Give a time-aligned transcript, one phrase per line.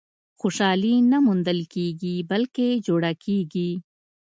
[0.39, 3.71] •خوشالي نه موندل کېږي، بلکې جوړه کېږي.